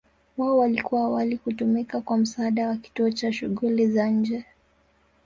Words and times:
Wao 0.37 0.57
walikuwa 0.57 1.01
awali 1.01 1.37
kutumika 1.37 2.01
kwa 2.01 2.17
msaada 2.17 2.67
wa 2.67 2.75
kituo 2.77 3.11
cha 3.11 3.33
shughuli 3.33 3.91
za 3.91 4.07
nje. 4.09 4.45